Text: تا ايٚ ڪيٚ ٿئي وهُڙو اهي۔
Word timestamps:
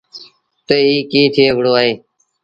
تا 0.67 0.75
ايٚ 0.85 1.07
ڪيٚ 1.11 1.31
ٿئي 1.35 1.47
وهُڙو 1.53 1.73
اهي۔ 1.79 1.91